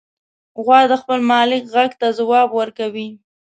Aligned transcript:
غوا 0.63 0.79
د 0.91 0.93
خپل 1.01 1.19
مالک 1.31 1.63
غږ 1.73 1.91
ته 2.01 2.07
ځواب 2.19 2.49
ورکوي. 2.59 3.07